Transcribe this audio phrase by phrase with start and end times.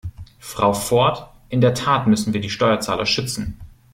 [0.39, 3.59] Frau Ford, in der Tat müssen wir die Steuerzahler schützen.